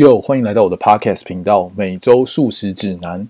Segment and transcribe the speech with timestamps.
[0.00, 3.28] 又欢迎来到我的 Podcast 频道，每周素食指南。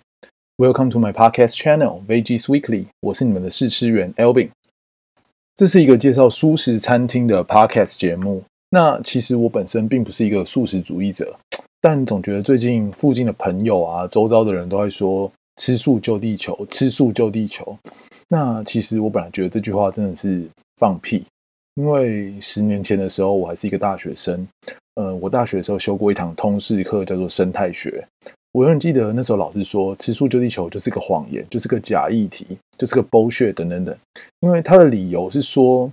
[0.56, 2.84] Welcome to my podcast channel, Veggies Weekly。
[3.00, 4.50] 我是你们的试吃员 Elvin。
[5.56, 8.44] 这是一个介绍素食餐厅的 Podcast 节目。
[8.70, 11.36] 那其实我本身并不是一个素食主义者，
[11.80, 15.28] 但总觉得最近附近的朋友啊，周遭的人都在说
[15.60, 17.76] “吃素救地球，吃素救地球”。
[18.30, 21.24] 那其实我本来觉得这句话真的是放屁，
[21.74, 24.46] 因为十年前的时候，我还是一个大学生。
[24.96, 28.06] 呃，我大学的时候修过一堂通识课，叫做生态学。
[28.52, 33.96] 我永远记得那时候老师说，吃素救地球就是个谎言，就是个假议题，就是个 bullshit 等等等。
[34.40, 35.90] 因为他的理由是说，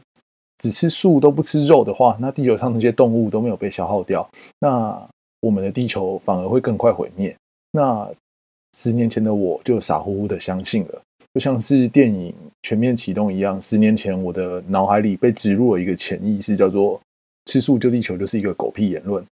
[0.58, 4.28] 只吃素都不吃肉的话，那地球上那些动物都没有被消耗掉，
[4.60, 5.00] 那
[5.41, 7.36] 我们的地球反而会更快毁灭。
[7.74, 8.10] 那
[8.76, 11.02] 十年前的我就傻乎乎的相信了，
[11.36, 12.34] 就像是电影
[12.64, 13.62] 全面启动一样。
[13.62, 16.99] 十年前我的脑海里被植入了一个潜意识，叫做。
[17.48, 19.26] 吃素救地球就是一个狗屁言论，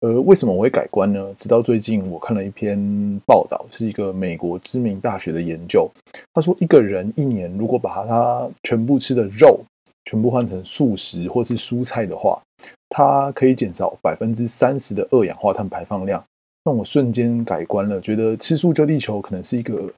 [0.00, 1.32] 而为什么我会改观呢？
[1.36, 2.76] 直到最近，我看了一篇
[3.24, 5.88] 报道，是一个美国知名大学的研究。
[6.34, 9.60] 他说，一个人一年如果把他全部吃的肉
[10.06, 12.42] 全部换成素食或是蔬菜的话，
[12.88, 16.22] 他可以减少百分之三十的二氧化碳排放量。
[16.64, 19.90] 让我瞬间改观了，觉得吃素救地球可能是一个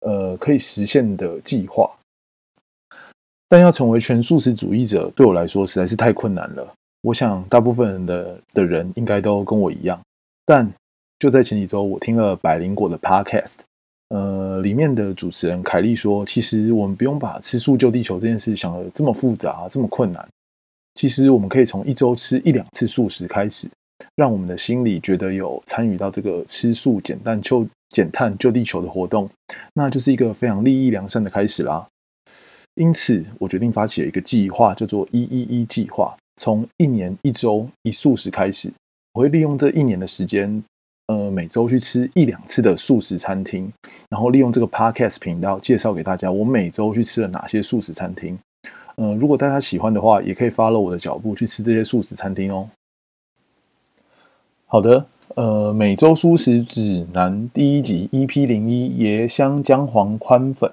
[0.00, 1.90] 呃可以实现的计划。
[3.48, 6.74] 但要成为全素食主义者，对我来说实在是太困难了。
[7.02, 10.00] 我想，大部分的的人应该都跟我一样。
[10.46, 10.72] 但
[11.18, 13.56] 就在前几周，我听了百灵果的 Podcast，
[14.10, 20.26] 呃，里面的主持人凯莉说，其实我们不用把吃素救地球这件事想的这么复杂、这么困难。
[20.94, 23.68] 其实我们可以从一周吃一两次素食开始，
[24.14, 29.28] 让我们的心里觉得有参与到这个吃素减碳救减碳救地球的活动，
[29.74, 31.84] 那就是一个非常利益良善的开始啦。
[32.76, 36.16] 因此，我决定发起了一个计划，叫做“一一一计划”。
[36.42, 38.68] 从一年一周一素食开始，
[39.12, 40.60] 我会利用这一年的时间，
[41.06, 43.72] 呃，每周去吃一两次的素食餐厅，
[44.08, 48.36] 然后利用这个 podcast 频道介绍给大家我每周去吃了哪些素食餐厅。
[48.96, 52.68] 呃，如果大家喜欢的话，也可以 follow 我的脚步去吃这些素食餐厅哦。
[54.66, 60.68] 好的，呃，每周素食指南第一集 EP 零一椰香姜黄宽粉，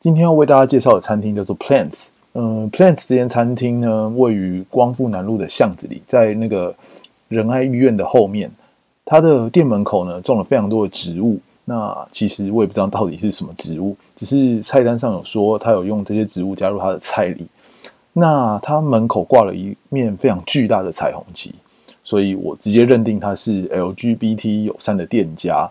[0.00, 2.08] 今天要为大家介绍的餐厅叫做 Plants。
[2.34, 6.74] 嗯，Plants 这间餐厅呢，位于光复南路的巷子里，在那个
[7.28, 8.50] 仁爱医院的后面。
[9.06, 11.38] 它的店门口呢，种了非常多的植物。
[11.66, 17.46] 那其实我也不知道到底是什么植物，只是菜单上有说他有用这些植物加入他的菜里。
[18.14, 21.54] 那他门口挂了一面非常巨大的彩虹旗，
[22.02, 25.70] 所以我直接认定他是 LGBT 友善的店家。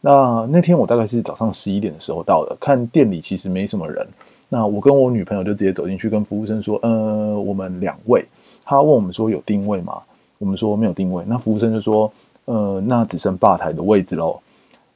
[0.00, 4.06] 那那天我大概是早上十一点的时候到的，看店里其实没什么人。
[4.48, 8.24] 那我跟我女朋友就直接走进去，跟服务生说：“呃，我们两位。”
[8.64, 10.00] 他问我们说：“有定位吗？”
[10.38, 12.12] 我们说：“没有定位。”那服务生就说
[12.46, 14.38] ：“呃，那只剩吧台的位置喽。”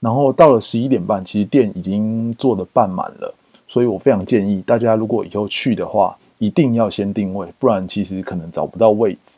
[0.01, 3.35] 然后到了十一点半，其实店已经坐的半满了，
[3.67, 9.38] 所以我非常建议大家，如果以后去的话，一定要先定位，不然其实可能找不到位置。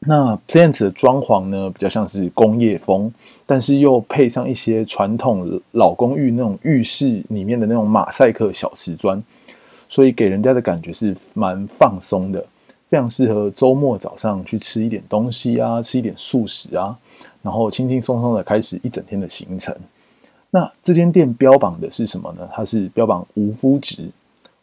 [0.00, 3.12] 那 Plant 的装潢呢，比较像是工业风，
[3.44, 9.20] 但是又配上一些传统老公寓那种浴室里面的那种马赛克小瓷砖，
[9.88, 12.44] 所以给人家的感觉是蛮放松的，
[12.86, 16.96] 非常适合周末早上去吃一点东西啊，吃一点素食啊，
[17.42, 19.74] 然后轻轻松松的开始一整天的行程。
[20.50, 22.48] 那这间店标榜的是什么呢？
[22.54, 24.08] 它是标榜无麸质。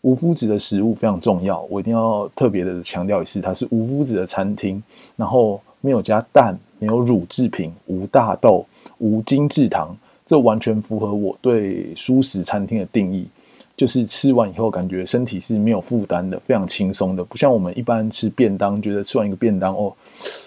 [0.06, 4.82] 无麸质的食物非常重要，我一定要特别的强调一次，它是无麸质的餐厅，
[5.16, 8.64] 然后没有加蛋，没有乳制品，无大豆，
[9.00, 13.28] 无精制糖，这完全符合我对素食餐厅的定义，
[13.76, 19.92] 就是吃完以后感觉身体是没有负担的，非常轻松的，不像我们一般吃便当，觉得吃完一个便当哦，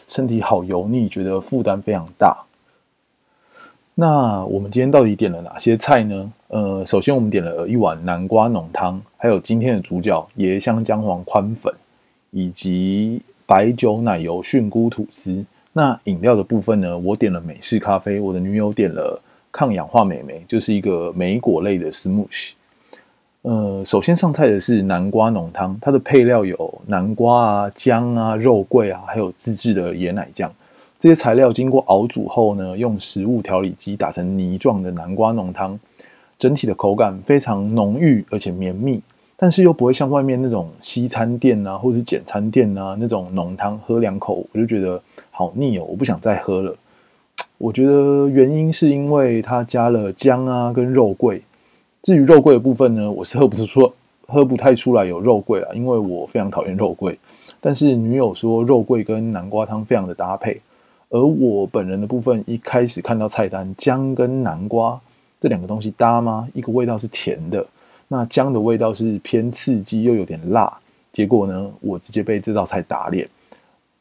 [0.07, 2.45] 身体好油腻，觉得负担非常大。
[3.97, 6.33] 那我们今天到底点了哪些菜呢？
[6.49, 11.73] 呃，首先我们点了一碗南瓜浓汤，还有今天的主角椰香姜黄宽粉，
[12.31, 15.45] 以及白酒奶油菌菇吐司。
[15.75, 19.21] 那饮料的部分呢，我点了美式咖啡，我的女友点了
[19.53, 22.53] 抗氧化美眉，就是一个莓果类的 smoothie。
[23.43, 30.51] 呃，首先上菜的是南瓜浓汤，它的配料有南瓜啊、姜啊、肉桂啊，还有自制的椰奶酱。
[30.99, 35.79] 这些材料经过熬煮后呢，用食物调理机打成泥状的南瓜浓汤，
[36.39, 39.03] 整体的口感非常浓郁而且绵密，
[39.37, 46.75] 但是又不会像外面那种西餐店啊或者是简餐店啊那种浓汤，喝两口我就觉得好腻哦，我不想再喝了。
[47.59, 51.43] 我觉得原因是因为它加了姜啊跟肉桂，
[52.03, 53.93] 至于肉桂的部分呢，我是喝不出，
[54.29, 57.19] 喝不太出来有肉桂啊，因为我非常讨厌肉桂。
[57.61, 60.61] 但是女友说肉桂跟南瓜汤非常的搭配。
[61.11, 65.01] 而我本人的部分，一开始看到菜单，姜跟南瓜
[65.41, 66.49] 这两个东西搭吗？
[66.53, 67.65] 一个味道是甜的，
[68.09, 70.73] 那姜的味道是偏刺激又有点辣。
[71.13, 73.29] 结果呢，我直接被这道菜打脸。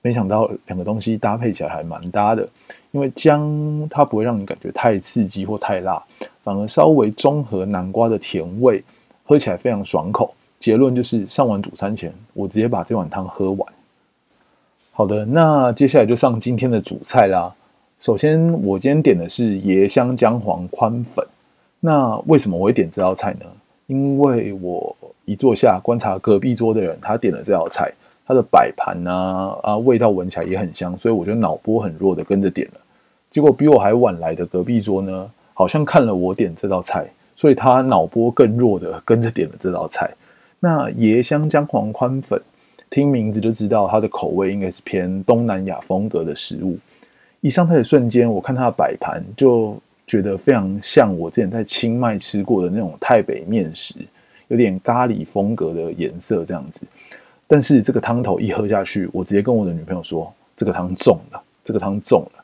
[0.01, 2.47] 没想到两个东西搭配起来还蛮搭的，
[2.91, 6.01] 因为姜它不会让你感觉太刺激或太辣，
[6.43, 8.81] 反而稍微中和南瓜的甜味，
[9.25, 10.33] 喝起来非常爽口。
[10.59, 13.73] 结论就是上完主餐前，我直接把这碗汤喝完。
[14.91, 17.53] 好的，那接下来就上今天的主菜啦。
[17.99, 21.25] 首先，我今天点的是椰香姜黄宽粉。
[21.79, 23.45] 那为什么我会点这道菜呢？
[23.87, 24.95] 因为我
[25.25, 27.91] 一坐下观察隔壁桌的人，他点了这道菜，
[28.27, 32.79] 他的摆盘啊啊，味道闻起来也很香，所以我就脑波很弱的跟着点了。
[33.31, 40.11] 结果比我还晚来的隔壁桌呢，好像看了我点这道菜，所以他脑波更弱的跟着点了这道菜。
[40.59, 42.39] 那椰香姜黄宽粉。
[42.89, 46.77] 听名字就知道它的口味应该是偏东南亚风格的食物。
[47.41, 53.95] 一上菜的瞬间，我看它的摆盘就觉得非常像我之前在清迈吃过的那种泰北面食，
[54.47, 56.81] 有点咖喱风格的颜色这样子。
[57.45, 62.43] 但是这个汤头一喝下去，我直接跟我的女朋友说：“这个汤重了，这个汤重了。”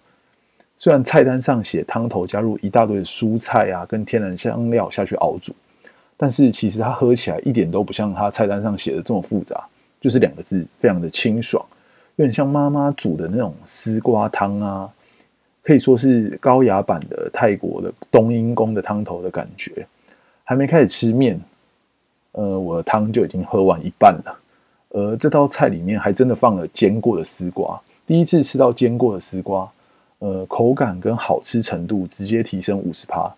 [0.77, 5.53] 虽然菜单上写汤头加入一大堆蔬菜啊，跟天然香料下去熬煮，
[6.15, 9.61] 但是其实它喝起来一点都不像它菜单上写的这么复杂。
[9.99, 11.65] 就是两个字，非常的清爽，
[12.15, 14.89] 有点像妈妈煮的那种丝瓜汤啊，
[15.63, 19.85] 可以说是高雅版的泰国的冬阴功的汤头的感觉。
[20.43, 21.39] 还没开始吃面，
[22.33, 24.39] 呃，我的汤就已经喝完一半了。
[24.89, 29.67] 而这道菜里面还真的放了煎过的丝瓜，第一次吃到煎过的丝瓜，
[30.19, 33.33] 呃，口感跟好吃程度直接提升五十趴。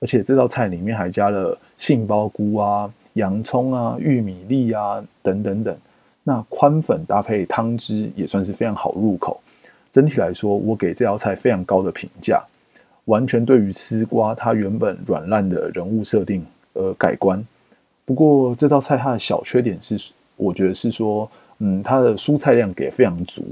[0.00, 5.76] 而且这道菜里面还加了杏鲍菇啊、洋葱啊、玉米粒啊等等等。
[6.28, 9.40] 那宽粉搭配汤汁也算是非常好入口。
[9.90, 12.44] 整体来说，我给这道菜非常高的评价，
[13.06, 16.44] 完全对于丝瓜它原本软烂的人物设定
[16.74, 17.42] 而改观。
[18.04, 21.26] 不过这道菜它的小缺点是，我觉得是说，
[21.60, 23.46] 嗯，它的蔬菜量给非常足，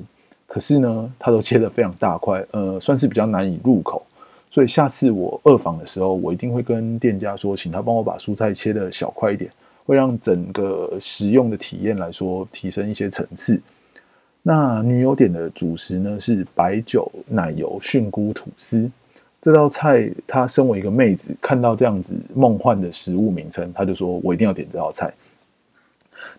[0.47, 4.05] 可是呢，它都切得非常大块，呃，算是比较难以入口。
[4.51, 9.51] 所以下次我二访的时候，我一定会跟店家说，请他帮我把蔬菜切的小块一点。
[9.87, 13.59] 会让整个食用的体验来说提升一些层次。
[14.43, 18.91] 那女友点的主食呢是白酒奶油菌菇吐司。
[19.41, 25.13] 这道菜，她身为一个妹子，看到这样子梦幻的食物名称，她就说我一定要点这道菜。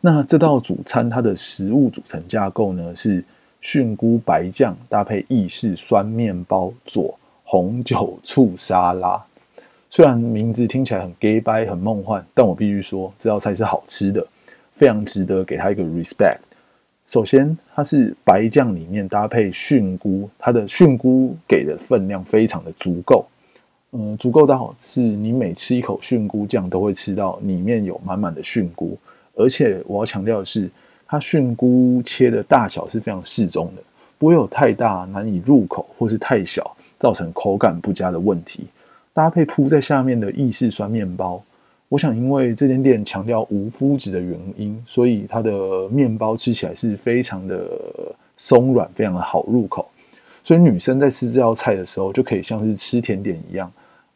[0.02, 3.24] 那这道主餐它的食物组成架构呢是
[3.62, 9.24] 菌菇白酱搭配意式酸面包佐红酒醋沙拉。
[9.90, 14.26] 虽然名字听起来很 gay 白很梦幻，但我必须说这道菜是好吃的，
[14.74, 16.38] 非常值得给他一个 respect。
[17.08, 23.26] 首先，它是白酱里面搭配菌菇，它的菌菇给的分量非常的足够，
[23.94, 28.98] 嗯，足够到是你每吃一口菌菇酱都会吃到里面有满满的菌菇，
[29.36, 30.70] 而且我要强调的是，
[31.08, 33.82] 它菌菇切的大小是非常适中的，
[34.18, 38.66] 不会有太大难以入口或是太小造成口感不佳的问题。
[39.18, 41.44] 搭配铺在下面的意式酸面包，
[41.90, 47.68] 我想因为这间店强调无麸质的原因，所以它的面包吃起来是非常的
[48.36, 49.90] 松软，非常的好入口。
[50.44, 53.72] 所以女生在吃这道菜的时候，就可以像是吃甜点一样，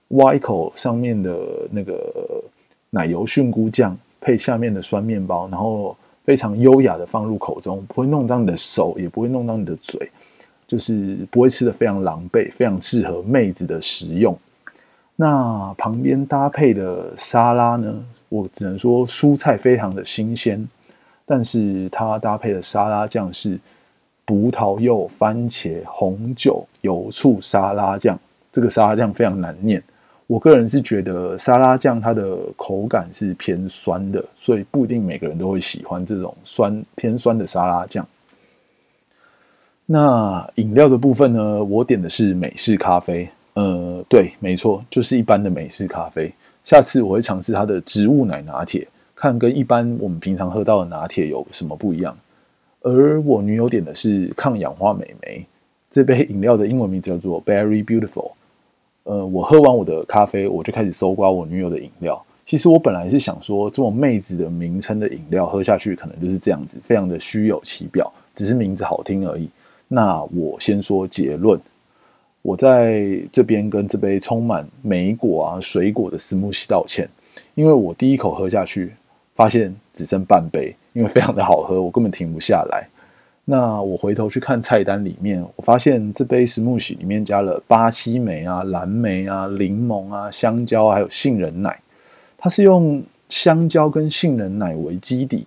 [0.09, 1.35] 挖一口上面的
[1.71, 1.99] 那个
[2.91, 10.11] 奶油菌菇酱，配下面的酸面包，然后非常优雅的放入口中，不会弄脏你的手，也不会弄脏你的嘴，
[10.67, 14.37] 就是不会吃的非常狼狈，非常适合妹子的食用。
[15.21, 17.93] 那旁边搭配的沙拉呢？
[18.27, 20.67] 我只能说蔬菜非常的新鲜，
[21.27, 23.59] 但是它搭配的沙拉酱是
[24.25, 28.17] 葡萄柚、番茄、红酒、油醋沙拉酱。
[28.51, 29.79] 这个沙拉酱非常难念，
[30.25, 38.03] 我个人是觉得沙拉酱它的口感是偏酸的，所以不一定每个人都会喜欢这种酸偏酸的沙拉酱。
[39.85, 41.63] 那饮料的部分呢？
[41.63, 43.29] 我点的是美式咖啡。
[43.53, 46.31] 呃，对，没错，就是一般的美式咖啡。
[46.63, 52.15] 下次我会尝试它的植物奶拿铁，看跟一般我们平常喝到的拿铁有什么不一样。
[52.81, 55.45] 而我女友点的是抗氧化美眉，
[55.89, 58.31] 这杯饮料的英文名叫做 Berry Beautiful。
[59.03, 62.23] 呃，我喝完我的咖啡，我就开始搜刮我女友的饮料。
[62.45, 69.49] 其实我本来是想说，这种妹子的名称的饮料喝下去，可能就是这样子，非常的虚有其表，只是名字好听而已。
[69.87, 71.59] 那我先说结论。
[72.41, 77.07] 我在这边跟这杯充满莓果啊水果的斯慕西道歉，
[77.55, 78.93] 因为我第一口喝下去，
[79.35, 82.87] 发现只剩半杯，因为非常的好喝，我根本停不下来。
[83.45, 91.79] 那我回头去看菜单里面，我发现这杯石木喜里面加了巴西莓啊、蓝莓啊、柠檬啊、香蕉，还有杏仁奶。
[92.37, 95.45] 它是用香蕉跟杏仁奶为基底，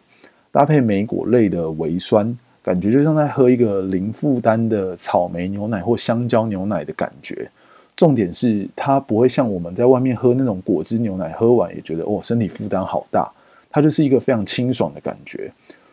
[0.50, 7.48] 搭配莓果类的微酸，感觉就像在喝一个零负担的草莓牛奶或香蕉牛奶的感觉。
[7.94, 13.30] 重点是它不会像我们在外面喝那种果汁牛奶，喝完也觉得哦身体负担好大。
[13.70, 15.52] 它就是一个非常清爽的感觉。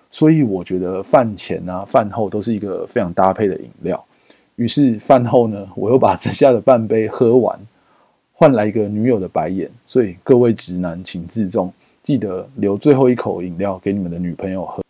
[0.10, 4.04] 所以我觉得饭前啊、饭后都是一个非常搭配的饮料。
[4.56, 7.60] 于是饭后呢，我又把剩下的半杯喝完，
[8.34, 9.70] 换来一个女友的白眼。
[9.86, 14.84] 所以各位直男请自重，记得留最后一口饮料给你们的女朋友喝。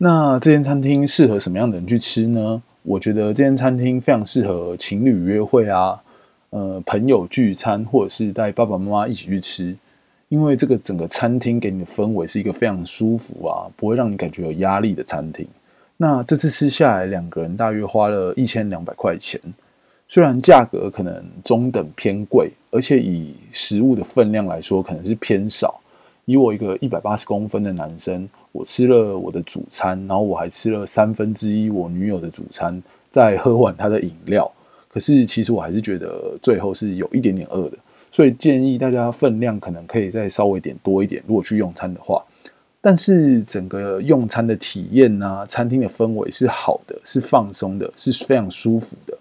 [0.00, 2.62] 那这间餐厅适合什么样的人去吃呢？
[2.84, 6.00] 我觉得这间餐厅非常适合情侣约会啊，
[6.50, 9.76] 呃，朋友聚餐，或者是带爸爸妈妈一起去吃。
[10.28, 15.44] 因为这个整个餐厅给你的氛围是一个非常舒服啊，不会让你感觉有压力的餐厅。
[15.96, 19.40] 那这次吃下来，两个人大约花了一千两百块钱，
[20.06, 25.80] 虽然价格可能中等偏贵，而且以食物的分量来说，可能是偏少。
[26.28, 34.50] 以我一个一百八十公分的男生，我吃了我的主餐，然后我还吃了三分之一我女友的主餐，再喝完她的饮料。
[34.90, 37.78] 可是其实我还是觉得最后是有一点点饿的。
[38.12, 42.22] 所以建议大家分量可能可以再稍微点多一点，如果去用餐的话。
[42.82, 49.16] 但是整个用餐的体验啊，餐厅的氛围是好的，是放松的，是非常舒服的。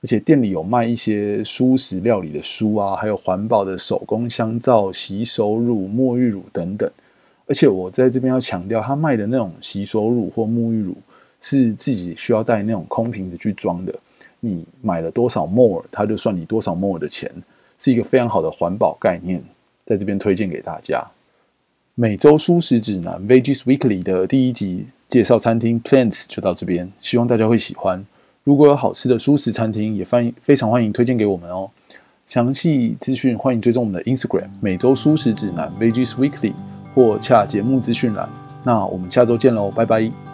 [0.00, 6.90] 而且店里有卖一些舒食料理的书啊，还有环保的手工香皂、洗手乳、沐浴乳等等。
[7.46, 10.96] 而且我在这边要强调，他卖的那种洗手乳或沐浴乳
[11.40, 13.94] 是自己需要带那种空瓶子去装的。
[14.40, 17.30] 你买了多少 more，他就算你多少 more 的钱。
[17.78, 19.38] 是一个非常好的环保概念，
[19.84, 21.04] 在这边推荐给大家。
[21.94, 28.02] 每周舒食指南 Veggies Weekly 的第一集介绍餐厅 Plants 就到这边，希望大家会喜欢。
[28.46, 31.68] 如果有好吃的舒食餐厅，也欢迎非常欢迎推荐给我们哦。
[32.28, 36.52] 详细资讯欢迎追踪我们的 Instagram 每周舒食指南 Veggies Weekly
[36.94, 38.28] 或洽节目资讯栏。
[38.62, 40.25] 那我们下周见喽，拜拜。